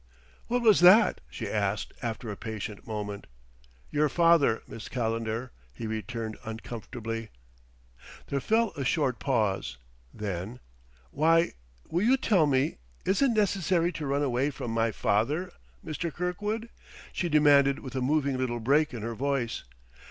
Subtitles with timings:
[0.47, 3.27] "What was that?" she asked after a patient moment.
[3.91, 7.29] "Your father, Miss Calendar," he returned uncomfortably.
[8.25, 9.77] There fell a short pause;
[10.11, 10.59] then:
[11.11, 11.53] "Why
[11.87, 15.51] will you tell me is it necessary to run away from my father,
[15.85, 16.11] Mr.
[16.11, 16.69] Kirkwood?"
[17.13, 19.65] she demanded, with a moving little break in her voice.